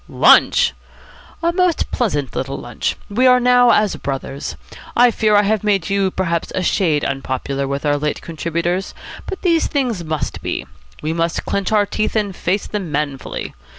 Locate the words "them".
12.65-12.91